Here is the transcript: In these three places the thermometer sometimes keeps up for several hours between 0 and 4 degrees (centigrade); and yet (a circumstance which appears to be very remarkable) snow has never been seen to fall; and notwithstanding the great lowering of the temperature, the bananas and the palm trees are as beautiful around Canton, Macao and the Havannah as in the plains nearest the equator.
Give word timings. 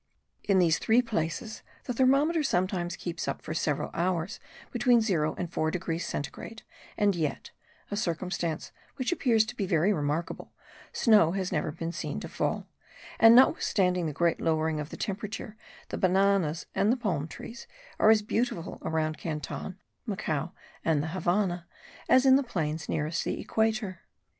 In 0.45 0.57
these 0.57 0.79
three 0.79 1.03
places 1.03 1.61
the 1.83 1.93
thermometer 1.93 2.41
sometimes 2.41 2.95
keeps 2.95 3.27
up 3.27 3.39
for 3.43 3.53
several 3.53 3.91
hours 3.93 4.39
between 4.71 4.99
0 4.99 5.35
and 5.35 5.53
4 5.53 5.69
degrees 5.69 6.07
(centigrade); 6.07 6.63
and 6.97 7.15
yet 7.15 7.51
(a 7.91 7.95
circumstance 7.95 8.71
which 8.95 9.11
appears 9.11 9.45
to 9.45 9.55
be 9.55 9.67
very 9.67 9.93
remarkable) 9.93 10.53
snow 10.91 11.33
has 11.33 11.51
never 11.51 11.71
been 11.71 11.91
seen 11.91 12.19
to 12.19 12.27
fall; 12.27 12.67
and 13.19 13.35
notwithstanding 13.35 14.07
the 14.07 14.11
great 14.11 14.41
lowering 14.41 14.79
of 14.79 14.89
the 14.89 14.97
temperature, 14.97 15.55
the 15.89 15.99
bananas 15.99 16.65
and 16.73 16.91
the 16.91 16.97
palm 16.97 17.27
trees 17.27 17.67
are 17.99 18.09
as 18.09 18.23
beautiful 18.23 18.79
around 18.81 19.19
Canton, 19.19 19.77
Macao 20.07 20.51
and 20.83 21.03
the 21.03 21.09
Havannah 21.09 21.67
as 22.09 22.25
in 22.25 22.37
the 22.37 22.41
plains 22.41 22.89
nearest 22.89 23.23
the 23.23 23.39
equator. 23.39 23.99